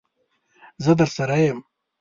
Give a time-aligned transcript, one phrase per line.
[0.83, 1.59] زه درسره یم.